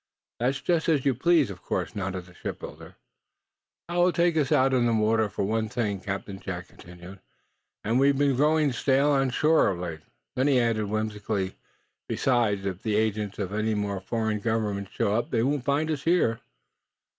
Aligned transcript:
"That's 0.39 0.59
just 0.59 0.89
as 0.89 1.05
you 1.05 1.13
please, 1.13 1.51
of 1.51 1.61
course," 1.61 1.95
nodded 1.95 2.21
the 2.25 2.33
shipbuilder. 2.33 2.95
"It 3.87 3.91
will 3.93 4.11
take 4.11 4.35
us 4.35 4.51
out 4.51 4.73
on 4.73 4.87
the 4.87 4.95
water, 4.95 5.29
for 5.29 5.43
one 5.45 5.69
thing," 5.69 5.99
Captain 5.99 6.39
Jack 6.39 6.69
continued, 6.69 7.19
"and 7.83 7.99
we've 7.99 8.17
been 8.17 8.35
growing 8.35 8.71
stale 8.71 9.09
on 9.11 9.29
shore, 9.29 9.67
of 9.67 9.77
late." 9.77 9.99
Then 10.35 10.47
he 10.47 10.59
added, 10.59 10.85
whimsically: 10.85 11.53
"Besides, 12.09 12.65
if 12.65 12.81
the 12.81 12.95
agents 12.95 13.37
of 13.37 13.53
any 13.53 13.75
more 13.75 14.01
foreign 14.01 14.39
governments 14.39 14.91
show 14.91 15.13
up, 15.13 15.29
they 15.29 15.43
won't 15.43 15.65
find 15.65 15.91
us 15.91 16.01
here." 16.03 16.39